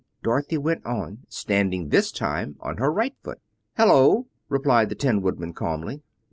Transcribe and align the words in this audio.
Dorothy 0.23 0.57
went 0.57 0.83
on, 0.83 1.27
standing 1.29 1.89
this 1.89 2.11
time 2.11 2.55
on 2.59 2.77
her 2.77 2.91
right 2.91 3.13
foot. 3.23 3.37
"Hello!" 3.77 4.25
replied 4.49 4.89
the 4.89 4.95
Tin 4.95 5.21
Woodman 5.21 5.53
calmly. 5.53 6.01